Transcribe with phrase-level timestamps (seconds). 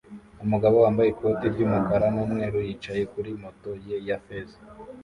[0.43, 4.59] Umugabo wambaye ikoti ry'umukara n'umweru yicaye kuri moto ye ya feza